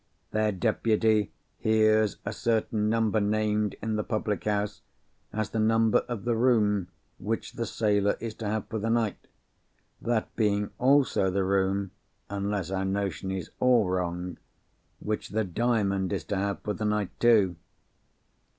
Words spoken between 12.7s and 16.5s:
our notion is all wrong) which the Diamond is to